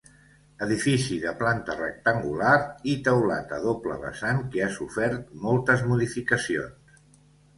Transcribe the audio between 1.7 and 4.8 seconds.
rectangular i teulat a doble vessant que ha